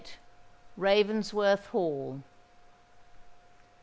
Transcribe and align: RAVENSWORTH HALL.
RAVENSWORTH 0.77 1.67
HALL. 1.67 2.23